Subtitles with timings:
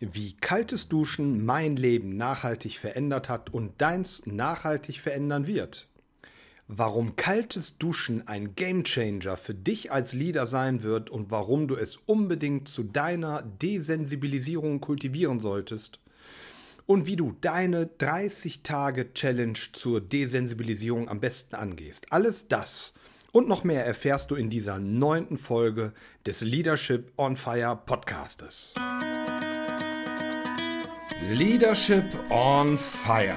[0.00, 5.86] wie kaltes Duschen mein Leben nachhaltig verändert hat und deins nachhaltig verändern wird.
[6.66, 11.98] Warum kaltes Duschen ein Gamechanger für dich als Leader sein wird und warum du es
[12.06, 15.98] unbedingt zu deiner Desensibilisierung kultivieren solltest.
[16.86, 22.06] Und wie du deine 30-Tage-Challenge zur Desensibilisierung am besten angehst.
[22.10, 22.94] Alles das
[23.32, 25.92] und noch mehr erfährst du in dieser neunten Folge
[26.26, 28.74] des Leadership on Fire Podcastes.
[31.28, 33.36] Leadership on Fire.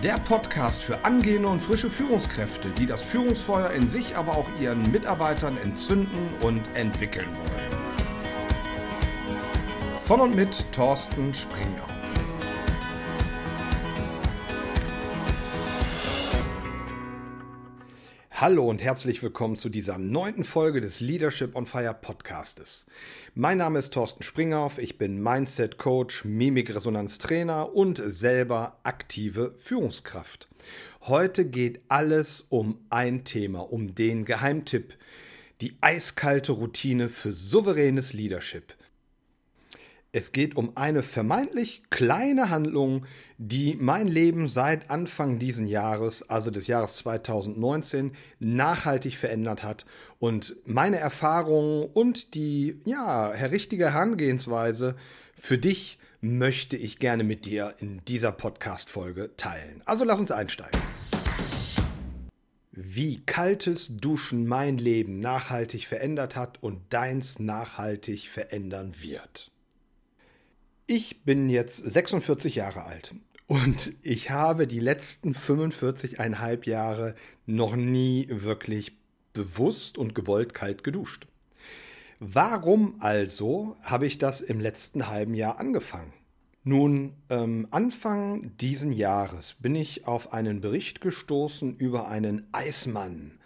[0.00, 4.92] Der Podcast für angehende und frische Führungskräfte, die das Führungsfeuer in sich, aber auch ihren
[4.92, 7.82] Mitarbeitern entzünden und entwickeln wollen.
[10.04, 11.93] Von und mit Thorsten Springer.
[18.46, 22.84] Hallo und herzlich willkommen zu dieser neunten Folge des Leadership on Fire Podcastes.
[23.34, 30.48] Mein Name ist Thorsten Springhoff, ich bin Mindset Coach, Mimikresonanz Trainer und selber aktive Führungskraft.
[31.00, 34.98] Heute geht alles um ein Thema, um den Geheimtipp,
[35.62, 38.74] die eiskalte Routine für souveränes Leadership.
[40.16, 43.04] Es geht um eine vermeintlich kleine Handlung,
[43.36, 49.86] die mein Leben seit Anfang diesen Jahres, also des Jahres 2019, nachhaltig verändert hat
[50.20, 54.94] und meine Erfahrungen und die ja, richtige Herangehensweise
[55.36, 59.82] für dich möchte ich gerne mit dir in dieser Podcast Folge teilen.
[59.84, 60.80] Also lass uns einsteigen.
[62.70, 69.50] Wie kaltes Duschen mein Leben nachhaltig verändert hat und deins nachhaltig verändern wird.
[70.86, 73.14] Ich bin jetzt 46 Jahre alt
[73.46, 77.14] und ich habe die letzten 45,5 Jahre
[77.46, 78.98] noch nie wirklich
[79.32, 81.26] bewusst und gewollt kalt geduscht.
[82.20, 86.12] Warum also habe ich das im letzten halben Jahr angefangen?
[86.64, 93.38] Nun, ähm, Anfang diesen Jahres bin ich auf einen Bericht gestoßen über einen Eismann.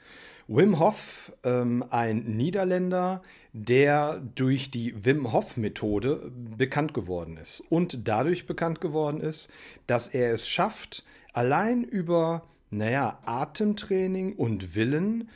[0.50, 3.20] Wim Hof, ähm, ein Niederländer,
[3.52, 9.50] der durch die Wim Hof-Methode bekannt geworden ist und dadurch bekannt geworden ist,
[9.86, 11.04] dass er es schafft,
[11.34, 15.28] allein über, naja, Atemtraining und Willen,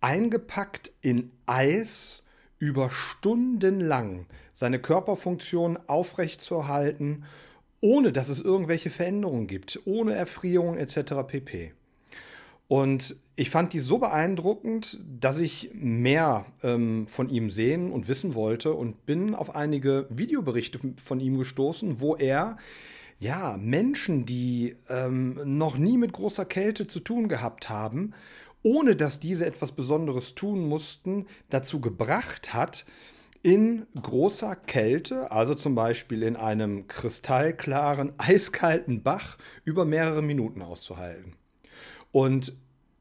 [0.00, 2.24] eingepackt in Eis,
[2.58, 7.24] über Stunden lang seine Körperfunktion aufrechtzuerhalten,
[7.80, 11.14] ohne dass es irgendwelche Veränderungen gibt, ohne Erfrierung etc.
[11.26, 11.72] pp.
[12.70, 18.36] Und ich fand die so beeindruckend, dass ich mehr ähm, von ihm sehen und wissen
[18.36, 22.58] wollte und bin auf einige Videoberichte von ihm gestoßen, wo er
[23.18, 28.12] ja Menschen, die ähm, noch nie mit großer Kälte zu tun gehabt haben,
[28.62, 32.84] ohne dass diese etwas Besonderes tun mussten, dazu gebracht hat,
[33.42, 41.34] in großer Kälte, also zum Beispiel in einem kristallklaren, eiskalten Bach, über mehrere Minuten auszuhalten.
[42.12, 42.52] Und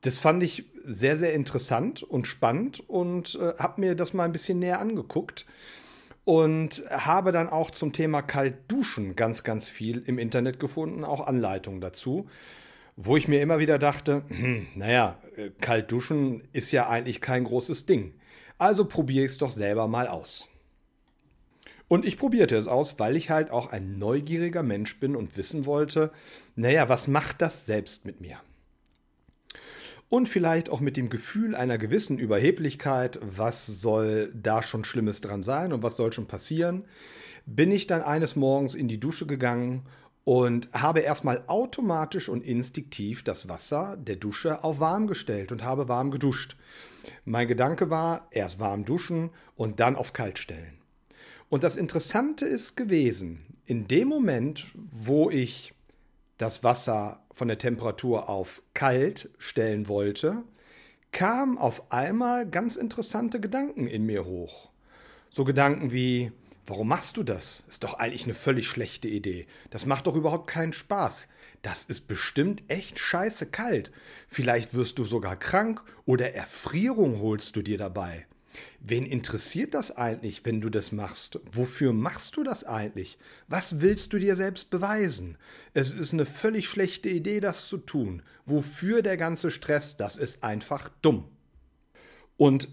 [0.01, 4.31] das fand ich sehr, sehr interessant und spannend und äh, habe mir das mal ein
[4.31, 5.45] bisschen näher angeguckt
[6.23, 11.81] und habe dann auch zum Thema Kaltduschen ganz, ganz viel im Internet gefunden, auch Anleitungen
[11.81, 12.29] dazu,
[12.95, 17.85] wo ich mir immer wieder dachte, hm, naja, äh, Kaltduschen ist ja eigentlich kein großes
[17.85, 18.13] Ding.
[18.57, 20.47] Also probiere ich es doch selber mal aus.
[21.87, 25.65] Und ich probierte es aus, weil ich halt auch ein neugieriger Mensch bin und wissen
[25.65, 26.11] wollte,
[26.55, 28.39] naja, was macht das selbst mit mir?
[30.09, 35.43] Und vielleicht auch mit dem Gefühl einer gewissen Überheblichkeit, was soll da schon Schlimmes dran
[35.43, 36.83] sein und was soll schon passieren,
[37.45, 39.83] bin ich dann eines Morgens in die Dusche gegangen
[40.23, 45.87] und habe erstmal automatisch und instinktiv das Wasser der Dusche auf warm gestellt und habe
[45.87, 46.55] warm geduscht.
[47.25, 50.77] Mein Gedanke war, erst warm duschen und dann auf kalt stellen.
[51.49, 55.73] Und das Interessante ist gewesen, in dem Moment, wo ich
[56.39, 60.41] das Wasser von der Temperatur auf kalt stellen wollte,
[61.11, 64.69] kamen auf einmal ganz interessante Gedanken in mir hoch.
[65.29, 66.31] So Gedanken wie,
[66.65, 67.63] warum machst du das?
[67.67, 69.47] Ist doch eigentlich eine völlig schlechte Idee.
[69.69, 71.27] Das macht doch überhaupt keinen Spaß.
[71.61, 73.91] Das ist bestimmt echt scheiße kalt.
[74.29, 78.27] Vielleicht wirst du sogar krank oder Erfrierung holst du dir dabei.
[78.79, 81.39] Wen interessiert das eigentlich, wenn du das machst?
[81.51, 83.17] Wofür machst du das eigentlich?
[83.47, 85.37] Was willst du dir selbst beweisen?
[85.73, 88.23] Es ist eine völlig schlechte Idee, das zu tun.
[88.45, 89.97] Wofür der ganze Stress?
[89.97, 91.25] Das ist einfach dumm.
[92.37, 92.69] Und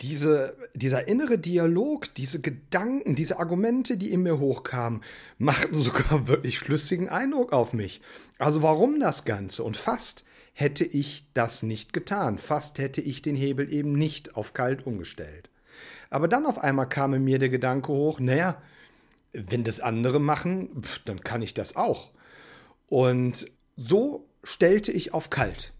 [0.00, 5.02] diese, dieser innere Dialog, diese Gedanken, diese Argumente, die in mir hochkamen,
[5.38, 8.00] machten sogar wirklich schlüssigen Eindruck auf mich.
[8.38, 9.64] Also warum das Ganze?
[9.64, 10.24] Und fast
[10.58, 12.36] hätte ich das nicht getan.
[12.36, 15.50] Fast hätte ich den Hebel eben nicht auf kalt umgestellt.
[16.10, 18.60] Aber dann auf einmal kam mir der Gedanke hoch, naja,
[19.32, 22.10] wenn das andere machen, dann kann ich das auch.
[22.88, 23.46] Und
[23.76, 25.72] so stellte ich auf kalt.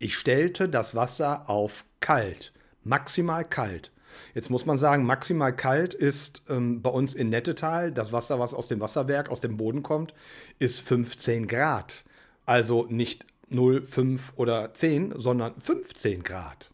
[0.00, 3.92] Ich stellte das Wasser auf kalt, maximal kalt.
[4.34, 8.52] Jetzt muss man sagen, maximal kalt ist ähm, bei uns in Nettetal, das Wasser, was
[8.52, 10.12] aus dem Wasserwerk, aus dem Boden kommt,
[10.58, 12.04] ist 15 Grad.
[12.46, 16.70] Also nicht 0, 5 oder 10, sondern 15 Grad.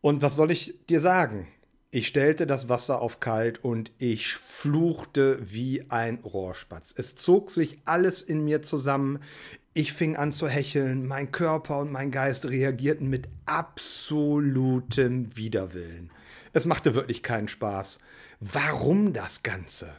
[0.00, 1.48] Und was soll ich dir sagen?
[1.92, 6.94] Ich stellte das Wasser auf kalt und ich fluchte wie ein Rohrspatz.
[6.96, 9.18] Es zog sich alles in mir zusammen.
[9.74, 16.12] Ich fing an zu hecheln, mein Körper und mein Geist reagierten mit absolutem Widerwillen.
[16.52, 17.98] Es machte wirklich keinen Spaß.
[18.38, 19.92] Warum das Ganze?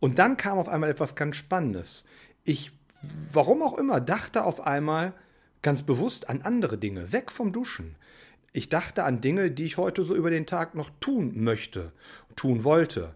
[0.00, 2.04] Und dann kam auf einmal etwas ganz Spannendes.
[2.44, 2.72] Ich,
[3.32, 5.12] warum auch immer, dachte auf einmal
[5.62, 7.96] ganz bewusst an andere Dinge, weg vom Duschen.
[8.52, 11.92] Ich dachte an Dinge, die ich heute so über den Tag noch tun möchte,
[12.36, 13.14] tun wollte.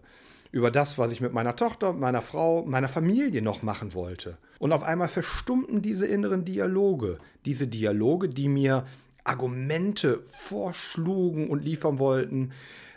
[0.51, 4.37] Über das, was ich mit meiner Tochter, meiner Frau, meiner Familie noch machen wollte.
[4.57, 7.19] Und auf einmal verstummten diese inneren Dialoge.
[7.45, 8.85] Diese Dialoge, die mir
[9.23, 12.51] Argumente vorschlugen und liefern wollten,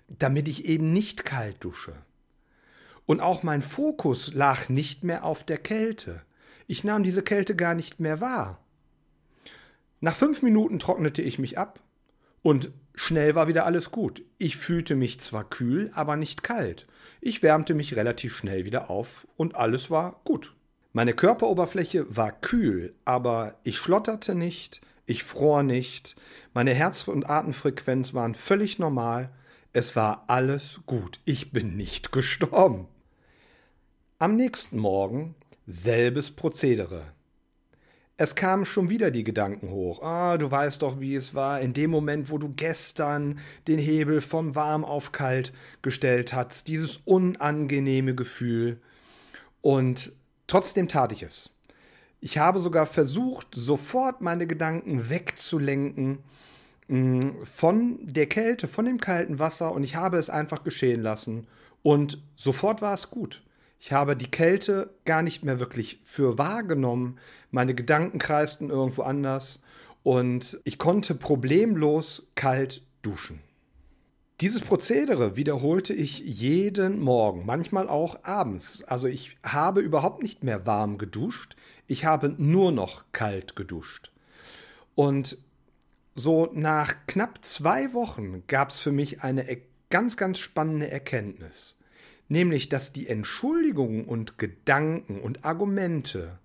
[0.08, 1.92] damit ich eben nicht kalt dusche.
[3.06, 6.22] Und auch mein Fokus lag nicht mehr auf der Kälte.
[6.72, 8.58] Ich nahm diese Kälte gar nicht mehr wahr.
[10.00, 11.80] Nach fünf Minuten trocknete ich mich ab
[12.40, 14.22] und schnell war wieder alles gut.
[14.38, 16.86] Ich fühlte mich zwar kühl, aber nicht kalt.
[17.20, 20.54] Ich wärmte mich relativ schnell wieder auf und alles war gut.
[20.94, 26.16] Meine Körperoberfläche war kühl, aber ich schlotterte nicht, ich fror nicht,
[26.54, 29.28] meine Herz- und Atemfrequenz waren völlig normal,
[29.74, 32.88] es war alles gut, ich bin nicht gestorben.
[34.18, 35.34] Am nächsten Morgen
[35.66, 37.12] selbes Prozedere.
[38.16, 40.02] Es kamen schon wieder die Gedanken hoch.
[40.02, 44.20] Ah, du weißt doch, wie es war, in dem Moment, wo du gestern den Hebel
[44.20, 48.80] von warm auf kalt gestellt hast, dieses unangenehme Gefühl.
[49.60, 50.12] Und
[50.46, 51.50] trotzdem tat ich es.
[52.20, 56.18] Ich habe sogar versucht, sofort meine Gedanken wegzulenken
[56.86, 61.46] mm, von der Kälte, von dem kalten Wasser und ich habe es einfach geschehen lassen.
[61.82, 63.42] Und sofort war es gut.
[63.84, 67.18] Ich habe die Kälte gar nicht mehr wirklich für wahrgenommen.
[67.50, 69.58] Meine Gedanken kreisten irgendwo anders
[70.04, 73.40] und ich konnte problemlos kalt duschen.
[74.40, 78.84] Dieses Prozedere wiederholte ich jeden Morgen, manchmal auch abends.
[78.84, 81.56] Also ich habe überhaupt nicht mehr warm geduscht,
[81.88, 84.12] ich habe nur noch kalt geduscht.
[84.94, 85.38] Und
[86.14, 89.44] so nach knapp zwei Wochen gab es für mich eine
[89.90, 91.74] ganz, ganz spannende Erkenntnis
[92.32, 96.38] nämlich dass die Entschuldigungen und Gedanken und Argumente,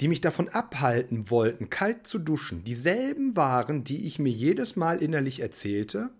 [0.00, 5.02] die mich davon abhalten wollten, kalt zu duschen, dieselben waren, die ich mir jedes Mal
[5.02, 6.10] innerlich erzählte,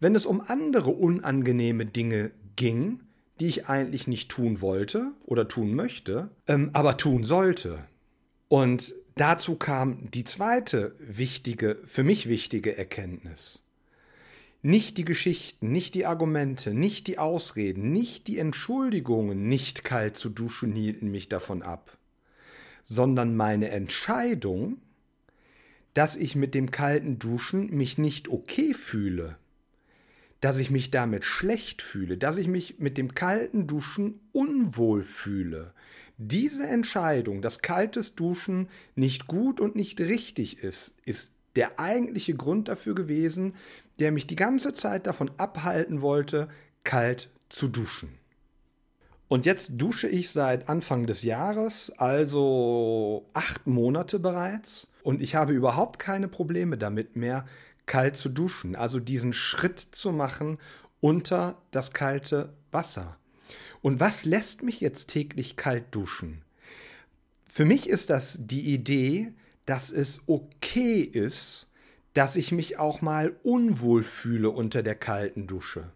[0.00, 3.00] wenn es um andere unangenehme Dinge ging,
[3.40, 7.84] die ich eigentlich nicht tun wollte oder tun möchte, ähm, aber tun sollte.
[8.48, 13.62] Und dazu kam die zweite wichtige, für mich wichtige Erkenntnis.
[14.66, 20.28] Nicht die Geschichten, nicht die Argumente, nicht die Ausreden, nicht die Entschuldigungen, nicht kalt zu
[20.28, 21.96] duschen hielten mich davon ab,
[22.82, 24.78] sondern meine Entscheidung,
[25.94, 29.38] dass ich mit dem kalten Duschen mich nicht okay fühle,
[30.40, 35.74] dass ich mich damit schlecht fühle, dass ich mich mit dem kalten Duschen unwohl fühle.
[36.18, 42.68] Diese Entscheidung, dass kaltes Duschen nicht gut und nicht richtig ist, ist der eigentliche Grund
[42.68, 43.54] dafür gewesen,
[43.98, 46.48] der mich die ganze Zeit davon abhalten wollte,
[46.84, 48.18] kalt zu duschen.
[49.28, 54.86] Und jetzt dusche ich seit Anfang des Jahres, also acht Monate bereits.
[55.02, 57.44] Und ich habe überhaupt keine Probleme damit mehr,
[57.86, 58.76] kalt zu duschen.
[58.76, 60.58] Also diesen Schritt zu machen
[61.00, 63.16] unter das kalte Wasser.
[63.82, 66.42] Und was lässt mich jetzt täglich kalt duschen?
[67.48, 69.32] Für mich ist das die Idee,
[69.66, 71.66] dass es okay ist,
[72.14, 75.90] dass ich mich auch mal unwohl fühle unter der kalten Dusche.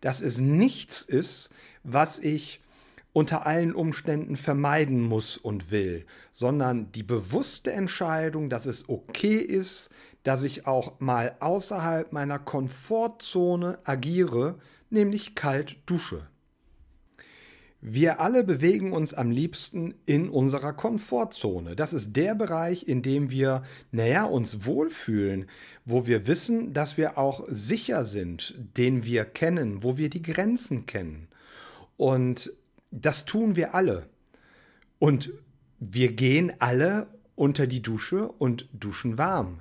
[0.00, 1.48] Dass es nichts ist,
[1.82, 2.60] was ich
[3.12, 9.90] unter allen Umständen vermeiden muss und will, sondern die bewusste Entscheidung, dass es okay ist,
[10.22, 14.58] dass ich auch mal außerhalb meiner Komfortzone agiere,
[14.90, 16.26] nämlich kalt dusche.
[17.84, 21.74] Wir alle bewegen uns am liebsten in unserer Komfortzone.
[21.74, 25.46] Das ist der Bereich, in dem wir, naja, uns wohlfühlen,
[25.84, 30.86] wo wir wissen, dass wir auch sicher sind, den wir kennen, wo wir die Grenzen
[30.86, 31.26] kennen.
[31.96, 32.52] Und
[32.92, 34.06] das tun wir alle.
[35.00, 35.32] Und
[35.80, 39.60] wir gehen alle unter die Dusche und duschen warm.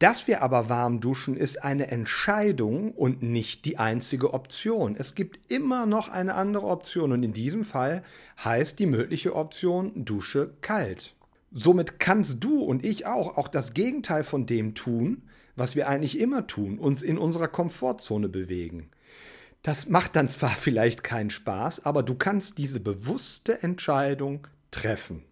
[0.00, 4.96] Dass wir aber warm duschen, ist eine Entscheidung und nicht die einzige Option.
[4.96, 8.02] Es gibt immer noch eine andere Option und in diesem Fall
[8.42, 11.14] heißt die mögliche Option Dusche kalt.
[11.52, 15.20] Somit kannst du und ich auch auch das Gegenteil von dem tun,
[15.54, 18.88] was wir eigentlich immer tun, uns in unserer Komfortzone bewegen.
[19.62, 25.24] Das macht dann zwar vielleicht keinen Spaß, aber du kannst diese bewusste Entscheidung treffen.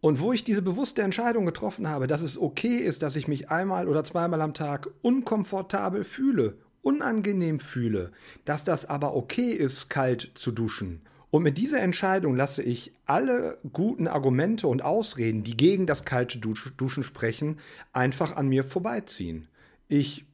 [0.00, 3.50] Und wo ich diese bewusste Entscheidung getroffen habe, dass es okay ist, dass ich mich
[3.50, 8.10] einmal oder zweimal am Tag unkomfortabel fühle, unangenehm fühle,
[8.46, 11.02] dass das aber okay ist, kalt zu duschen.
[11.30, 16.38] Und mit dieser Entscheidung lasse ich alle guten Argumente und Ausreden, die gegen das kalte
[16.38, 17.58] Duschen sprechen,
[17.92, 19.46] einfach an mir vorbeiziehen.
[19.86, 20.24] Ich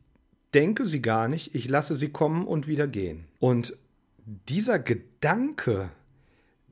[0.55, 3.27] denke sie gar nicht, ich lasse sie kommen und wieder gehen.
[3.41, 3.77] Und
[4.49, 5.91] dieser Gedanke,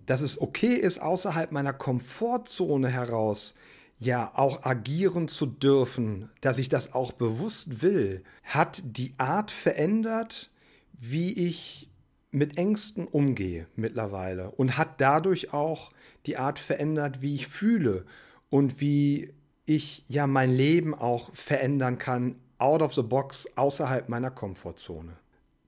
[0.06, 3.54] dass es okay ist, außerhalb meiner Komfortzone heraus
[3.98, 10.50] ja auch agieren zu dürfen, dass ich das auch bewusst will, hat die Art verändert,
[10.92, 11.90] wie ich
[12.30, 15.92] mit Ängsten umgehe mittlerweile und hat dadurch auch
[16.26, 18.04] die Art verändert, wie ich fühle
[18.50, 19.32] und wie
[19.66, 25.16] ich ja mein Leben auch verändern kann, out of the box, außerhalb meiner Komfortzone.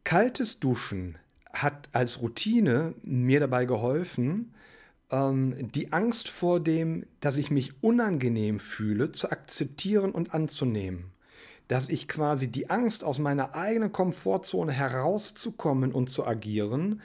[0.05, 1.19] Kaltes Duschen
[1.63, 4.55] hat als Routine mir dabei geholfen,
[5.11, 11.13] ähm, die Angst vor dem, dass ich mich unangenehm fühle, zu akzeptieren und anzunehmen.
[11.69, 17.01] Dass ich quasi die Angst, aus meiner eigenen Komfortzone herauszukommen und zu agieren,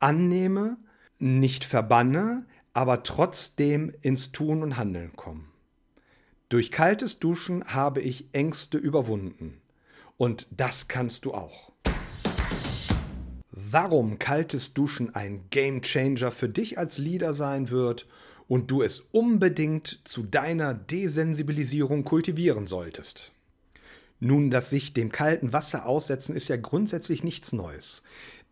[0.00, 0.78] annehme,
[1.18, 5.44] nicht verbanne, aber trotzdem ins Tun und Handeln komme.
[6.48, 9.60] Durch kaltes Duschen habe ich Ängste überwunden.
[10.16, 11.70] Und das kannst du auch
[13.72, 18.06] warum kaltes Duschen ein Game Changer für dich als Leader sein wird
[18.48, 23.32] und du es unbedingt zu deiner Desensibilisierung kultivieren solltest.
[24.18, 28.02] Nun, das sich dem kalten Wasser aussetzen ist ja grundsätzlich nichts Neues.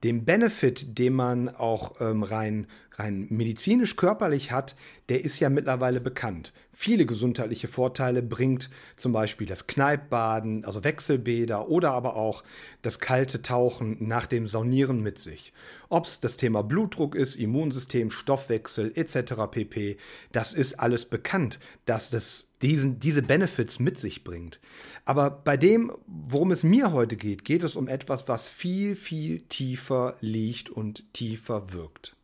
[0.05, 4.77] Dem Benefit, den man auch ähm, rein, rein medizinisch körperlich hat,
[5.09, 6.53] der ist ja mittlerweile bekannt.
[6.73, 12.45] Viele gesundheitliche Vorteile bringt zum Beispiel das Kneippbaden, also Wechselbäder oder aber auch
[12.83, 15.53] das kalte Tauchen nach dem Saunieren mit sich.
[15.89, 19.35] Ob es das Thema Blutdruck ist, Immunsystem, Stoffwechsel etc.
[19.51, 19.97] pp.
[20.31, 24.61] Das ist alles bekannt, dass das diesen, diese Benefits mit sich bringt.
[25.05, 29.41] Aber bei dem, worum es mir heute geht, geht es um etwas, was viel, viel
[29.49, 32.17] tiefer liegt und tiefer wirkt.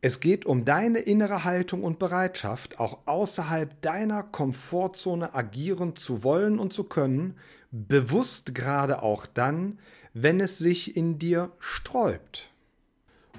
[0.00, 6.58] Es geht um deine innere Haltung und Bereitschaft, auch außerhalb deiner Komfortzone agieren zu wollen
[6.58, 7.36] und zu können,
[7.70, 9.78] bewusst gerade auch dann,
[10.12, 12.51] wenn es sich in dir sträubt.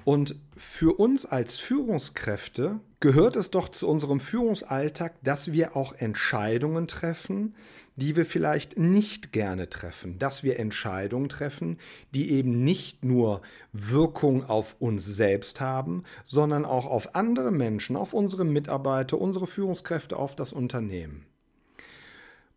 [0.04, 6.86] Und für uns als Führungskräfte gehört es doch zu unserem Führungsalltag, dass wir auch Entscheidungen
[6.86, 7.54] treffen,
[7.96, 11.78] die wir vielleicht nicht gerne treffen, dass wir Entscheidungen treffen,
[12.14, 13.40] die eben nicht nur
[13.72, 20.16] Wirkung auf uns selbst haben, sondern auch auf andere Menschen, auf unsere Mitarbeiter, unsere Führungskräfte,
[20.16, 21.24] auf das Unternehmen.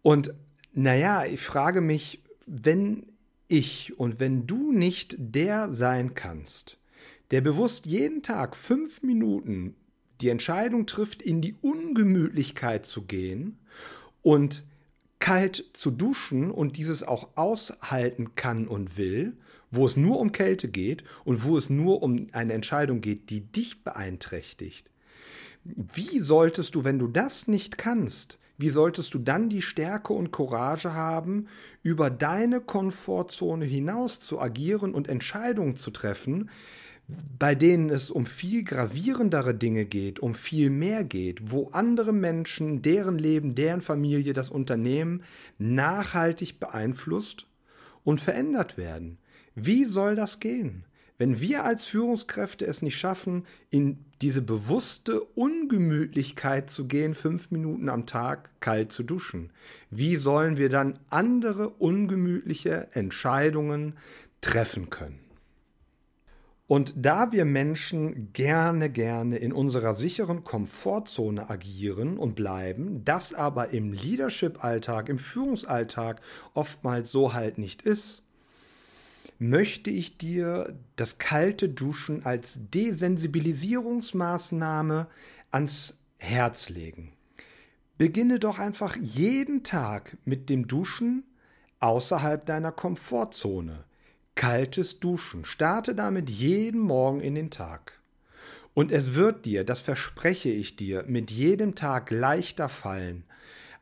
[0.01, 0.33] Und
[0.73, 3.05] naja, ich frage mich, wenn
[3.47, 6.77] ich und wenn du nicht der sein kannst,
[7.31, 9.75] der bewusst jeden Tag fünf Minuten
[10.21, 13.59] die Entscheidung trifft, in die Ungemütlichkeit zu gehen
[14.21, 14.63] und
[15.19, 19.37] kalt zu duschen und dieses auch aushalten kann und will,
[19.71, 23.41] wo es nur um Kälte geht und wo es nur um eine Entscheidung geht, die
[23.41, 24.91] dich beeinträchtigt.
[25.63, 30.31] Wie solltest du, wenn du das nicht kannst, wie solltest du dann die Stärke und
[30.31, 31.47] Courage haben,
[31.83, 36.49] über deine Komfortzone hinaus zu agieren und Entscheidungen zu treffen,
[37.39, 42.81] bei denen es um viel gravierendere Dinge geht, um viel mehr geht, wo andere Menschen,
[42.81, 45.23] deren Leben, deren Familie, das Unternehmen
[45.57, 47.47] nachhaltig beeinflusst
[48.03, 49.17] und verändert werden.
[49.55, 50.83] Wie soll das gehen?
[51.17, 57.89] Wenn wir als Führungskräfte es nicht schaffen, in diese bewusste Ungemütlichkeit zu gehen, fünf Minuten
[57.89, 59.51] am Tag kalt zu duschen,
[59.89, 63.95] wie sollen wir dann andere ungemütliche Entscheidungen
[64.41, 65.26] treffen können?
[66.67, 73.69] Und da wir Menschen gerne, gerne in unserer sicheren Komfortzone agieren und bleiben, das aber
[73.69, 76.19] im Leadership-Alltag, im Führungsalltag
[76.53, 78.21] oftmals so halt nicht ist,
[79.39, 85.07] möchte ich dir das kalte Duschen als Desensibilisierungsmaßnahme
[85.51, 87.13] ans Herz legen.
[87.97, 91.23] Beginne doch einfach jeden Tag mit dem Duschen
[91.79, 93.85] außerhalb deiner Komfortzone
[94.37, 95.43] kaltes Duschen.
[95.43, 97.99] Starte damit jeden Morgen in den Tag.
[98.73, 103.25] Und es wird dir, das verspreche ich dir, mit jedem Tag leichter fallen,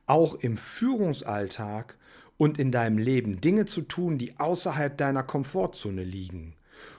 [0.08, 1.98] auch im Führungsalltag
[2.38, 6.56] und in deinem Leben Dinge zu tun, die außerhalb deiner Komfortzone liegen,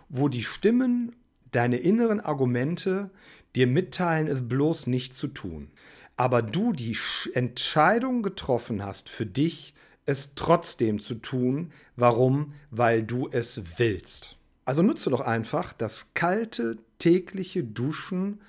[0.08, 1.16] wo die Stimmen,
[1.50, 3.10] deine inneren Argumente
[3.54, 5.70] dir mitteilen, es bloß nicht zu tun.
[6.16, 6.96] Aber du die
[7.32, 9.75] Entscheidung getroffen hast für dich,
[10.06, 11.72] es trotzdem zu tun.
[11.96, 12.54] Warum?
[12.70, 14.36] Weil du es willst.
[14.64, 18.40] Also nutze doch einfach das kalte tägliche Duschen,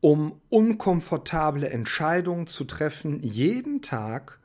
[0.00, 4.38] um unkomfortable Entscheidungen zu treffen, jeden Tag.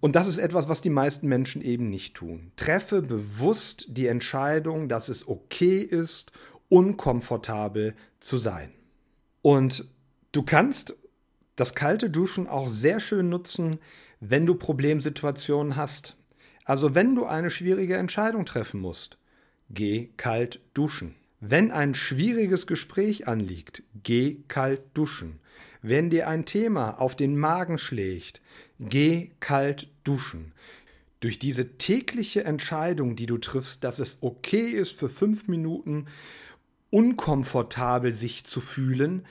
[0.00, 2.52] Und das ist etwas, was die meisten Menschen eben nicht tun.
[2.56, 6.30] Treffe bewusst die Entscheidung, dass es okay ist,
[6.68, 8.72] unkomfortabel zu sein.
[9.42, 9.88] Und
[10.30, 10.96] du kannst
[11.56, 13.80] das kalte Duschen auch sehr schön nutzen,
[14.20, 16.16] wenn du Problemsituationen hast.
[16.64, 19.18] Also wenn du eine schwierige Entscheidung treffen musst,
[19.70, 21.14] geh kalt duschen.
[21.40, 25.38] Wenn ein schwieriges Gespräch anliegt, geh kalt duschen.
[25.82, 28.40] Wenn dir ein Thema auf den Magen schlägt,
[28.80, 30.52] geh kalt duschen.
[31.20, 36.06] Durch diese tägliche Entscheidung, die du triffst, dass es okay ist, für fünf Minuten
[36.90, 39.24] unkomfortabel sich zu fühlen,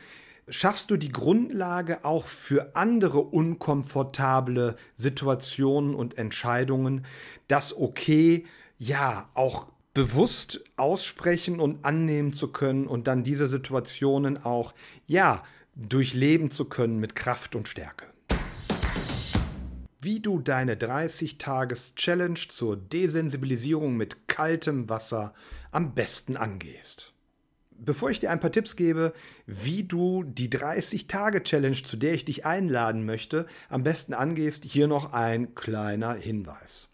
[0.50, 7.06] schaffst du die Grundlage auch für andere unkomfortable Situationen und Entscheidungen,
[7.48, 8.46] das okay,
[8.78, 14.74] ja, auch bewusst aussprechen und annehmen zu können und dann diese Situationen auch,
[15.08, 15.44] ja,
[15.76, 18.06] durchleben zu können mit Kraft und Stärke.
[20.00, 25.34] Wie du deine 30-Tages-Challenge zur Desensibilisierung mit kaltem Wasser
[25.72, 27.14] am besten angehst
[27.80, 29.14] bevor ich dir ein paar Tipps gebe,
[29.46, 35.14] wie du die 30-Tage-Challenge, zu der ich dich einladen möchte, am besten angehst, hier noch
[35.14, 36.90] ein kleiner Hinweis.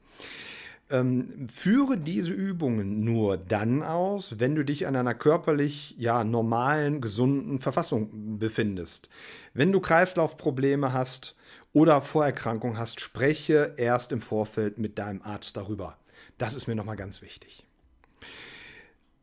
[0.90, 7.02] Ähm, führe diese Übungen nur dann aus, wenn du dich an einer körperlich ja normalen,
[7.02, 9.10] gesunden Verfassung befindest.
[9.54, 11.36] Wenn du Kreislaufprobleme hast
[11.72, 15.98] oder Vorerkrankungen hast, spreche erst im Vorfeld mit deinem Arzt darüber.
[16.38, 17.66] Das ist mir nochmal ganz wichtig.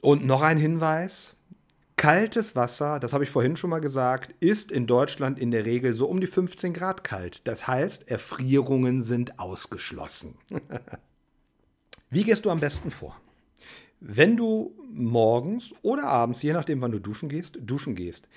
[0.00, 1.36] Und noch ein Hinweis,
[2.00, 5.92] Kaltes Wasser, das habe ich vorhin schon mal gesagt, ist in Deutschland in der Regel
[5.92, 7.46] so um die 15 Grad kalt.
[7.46, 10.38] Das heißt, Erfrierungen sind ausgeschlossen.
[12.08, 13.20] Wie gehst du am besten vor?
[14.00, 18.30] Wenn du morgens oder abends, je nachdem wann du duschen gehst, duschen gehst,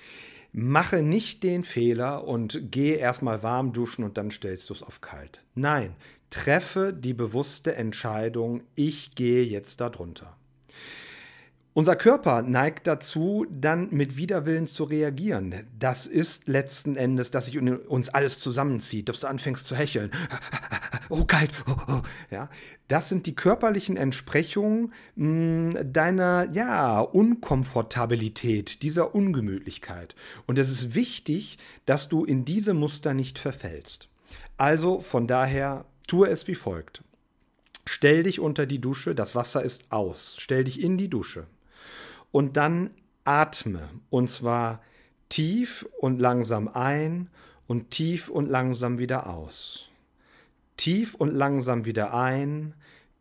[0.52, 5.00] mache nicht den Fehler und gehe erstmal warm duschen und dann stellst du es auf
[5.00, 5.42] kalt.
[5.54, 5.96] Nein,
[6.28, 10.36] treffe die bewusste Entscheidung, ich gehe jetzt darunter.
[11.76, 15.66] Unser Körper neigt dazu, dann mit Widerwillen zu reagieren.
[15.76, 20.10] Das ist letzten Endes, dass sich uns alles zusammenzieht, dass du anfängst zu hecheln.
[21.10, 21.50] Oh, kalt.
[21.66, 22.02] Oh, oh.
[22.30, 22.48] Ja,
[22.88, 30.14] das sind die körperlichen Entsprechungen mh, hm, deiner ja, Unkomfortabilität, dieser Ungemütlichkeit.
[30.46, 34.08] Und es ist wichtig, dass du in diese Muster nicht verfällst.
[34.56, 37.02] Also von daher tue es wie folgt.
[37.84, 40.36] Stell dich unter die Dusche, das Wasser ist aus.
[40.38, 41.46] Stell dich in die Dusche
[42.34, 42.90] und dann
[43.22, 43.88] atme.
[44.10, 44.82] Und zwar
[45.28, 47.30] tief und langsam ein
[47.68, 49.88] und tief und langsam wieder aus.
[50.76, 52.74] Tief und langsam wieder ein,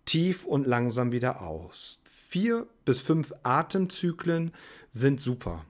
[0.05, 1.99] tief und langsam wieder aus.
[2.05, 4.51] Vier bis fünf Atemzyklen
[4.91, 5.63] sind super.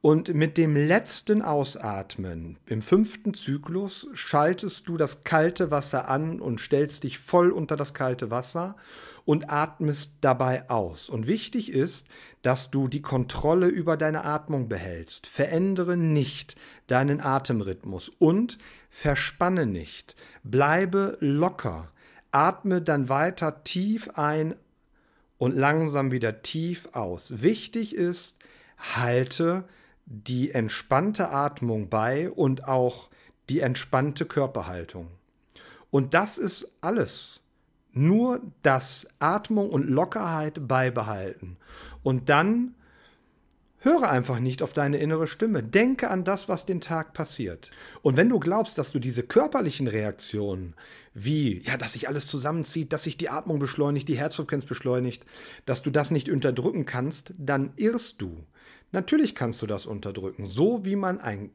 [0.00, 6.60] Und mit dem letzten Ausatmen im fünften Zyklus schaltest du das kalte Wasser an und
[6.60, 8.76] stellst dich voll unter das kalte Wasser
[9.24, 11.08] und atmest dabei aus.
[11.08, 12.06] Und wichtig ist,
[12.42, 15.26] dass du die Kontrolle über deine Atmung behältst.
[15.26, 16.54] Verändere nicht
[16.86, 18.56] deinen Atemrhythmus und
[18.90, 20.14] verspanne nicht.
[20.44, 21.90] Bleibe locker.
[22.30, 24.54] Atme dann weiter tief ein
[25.38, 27.42] und langsam wieder tief aus.
[27.42, 28.36] Wichtig ist,
[28.78, 29.64] halte
[30.10, 33.10] die entspannte Atmung bei und auch
[33.50, 35.08] die entspannte Körperhaltung.
[35.90, 37.40] Und das ist alles.
[37.92, 41.56] Nur das Atmung und Lockerheit beibehalten.
[42.02, 42.74] Und dann
[43.80, 45.62] höre einfach nicht auf deine innere Stimme.
[45.62, 47.70] Denke an das, was den Tag passiert.
[48.02, 50.74] Und wenn du glaubst, dass du diese körperlichen Reaktionen,
[51.14, 55.26] wie, ja, dass sich alles zusammenzieht, dass sich die Atmung beschleunigt, die Herzfrequenz beschleunigt,
[55.64, 58.44] dass du das nicht unterdrücken kannst, dann irrst du.
[58.90, 61.54] Natürlich kannst du das unterdrücken, so wie man einen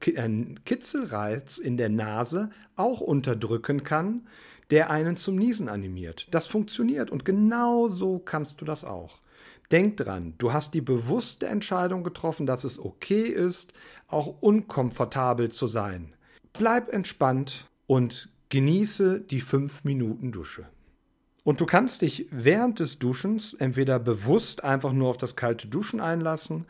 [0.66, 4.28] Kitzelreiz in der Nase auch unterdrücken kann,
[4.70, 6.28] der einen zum Niesen animiert.
[6.32, 9.20] Das funktioniert und genau so kannst du das auch.
[9.72, 13.74] Denk dran, du hast die bewusste Entscheidung getroffen, dass es okay ist,
[14.08, 16.14] auch unkomfortabel zu sein.
[16.54, 20.68] Bleib entspannt und genieße die 5 Minuten Dusche.
[21.44, 26.00] Und du kannst dich während des Duschens entweder bewusst einfach nur auf das kalte Duschen
[26.00, 26.66] einlassen,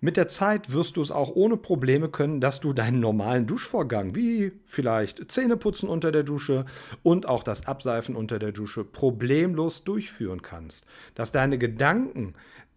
[0.00, 4.14] Mit der Zeit wirst du es auch ohne Probleme können, dass du deinen normalen Duschvorgang,
[4.14, 6.64] wie vielleicht Zähneputzen unter der Dusche
[7.02, 10.84] und auch das Abseifen unter der Dusche, problemlos durchführen kannst.
[11.14, 12.34] Dass deine Gedanken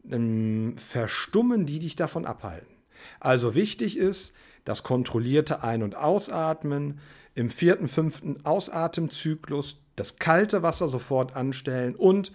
[0.10, 2.76] ähm, verstummen, die dich davon abhalten.
[3.20, 4.34] Also wichtig ist
[4.66, 7.00] das kontrollierte Ein- und Ausatmen,
[7.36, 12.32] im vierten, fünften Ausatemzyklus das kalte Wasser sofort anstellen und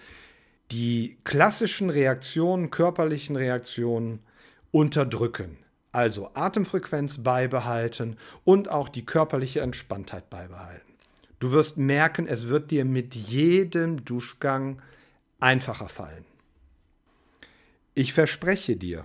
[0.71, 4.21] die klassischen Reaktionen, körperlichen Reaktionen
[4.73, 5.59] unterdrücken.
[5.93, 10.93] Also Atemfrequenz beibehalten und auch die körperliche Entspanntheit beibehalten.
[11.39, 14.81] Du wirst merken, es wird dir mit jedem Duschgang
[15.39, 16.25] einfacher fallen.
[17.95, 19.05] Ich verspreche dir,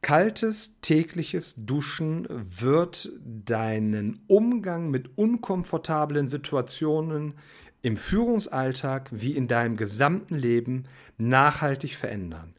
[0.00, 7.34] kaltes tägliches Duschen wird deinen Umgang mit unkomfortablen Situationen
[7.82, 10.86] im Führungsalltag wie in deinem gesamten Leben
[11.18, 12.54] nachhaltig verändern.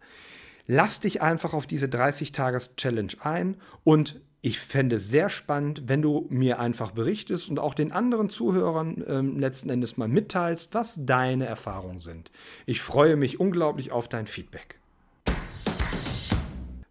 [0.67, 6.27] Lass dich einfach auf diese 30-Tages-Challenge ein und ich fände es sehr spannend, wenn du
[6.29, 11.45] mir einfach berichtest und auch den anderen Zuhörern äh, letzten Endes mal mitteilst, was deine
[11.45, 12.31] Erfahrungen sind.
[12.65, 14.79] Ich freue mich unglaublich auf dein Feedback.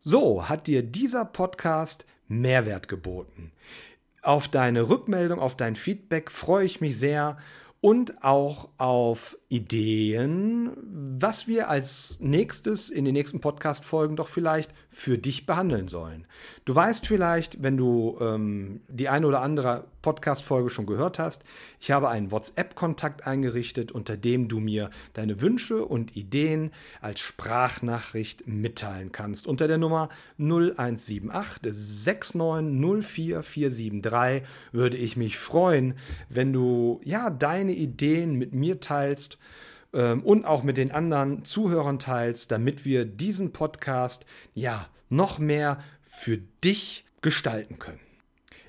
[0.02, 3.52] So, hat dir dieser Podcast Mehrwert geboten?
[4.22, 7.38] Auf deine Rückmeldung, auf dein Feedback freue ich mich sehr
[7.82, 10.70] und auch auf Ideen,
[11.18, 16.26] was wir als nächstes in den nächsten Podcast-Folgen doch vielleicht für dich behandeln sollen.
[16.64, 21.44] Du weißt vielleicht, wenn du ähm, die eine oder andere Podcast-Folge schon gehört hast,
[21.80, 28.46] ich habe einen WhatsApp-Kontakt eingerichtet, unter dem du mir deine Wünsche und Ideen als Sprachnachricht
[28.46, 29.46] mitteilen kannst.
[29.46, 35.94] Unter der Nummer 0178 6904 473 würde ich mich freuen,
[36.28, 39.38] wenn du ja deine Ideen mit mir teilst
[39.92, 45.82] ähm, und auch mit den anderen Zuhörern teilst, damit wir diesen Podcast ja noch mehr
[46.02, 48.00] für dich gestalten können.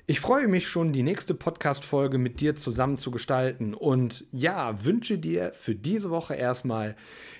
[0.06, 5.16] Ich freue mich schon, die nächste Podcast-Folge mit dir zusammen zu gestalten und ja, wünsche
[5.16, 6.94] dir für diese Woche erstmal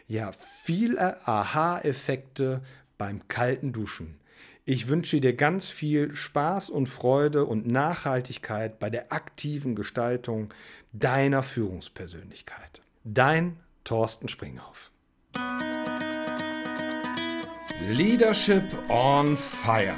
[0.08, 0.30] ja
[0.62, 2.62] viele Aha-Effekte
[2.96, 4.18] beim kalten Duschen.
[4.66, 10.54] Ich wünsche dir ganz viel Spaß und Freude und Nachhaltigkeit bei der aktiven Gestaltung
[10.94, 12.80] deiner Führungspersönlichkeit.
[13.04, 14.90] Dein Thorsten Springhoff.
[17.90, 19.92] Leadership on Fire.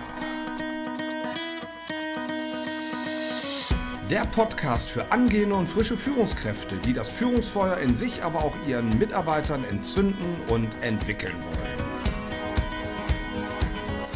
[4.10, 8.98] Der Podcast für angehende und frische Führungskräfte, die das Führungsfeuer in sich, aber auch ihren
[8.98, 11.75] Mitarbeitern entzünden und entwickeln wollen.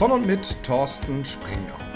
[0.01, 1.90] Von und mit Thorsten Springhoff.